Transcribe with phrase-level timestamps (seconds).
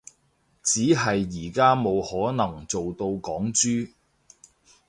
[0.63, 3.91] 只係而家冇可能做到港豬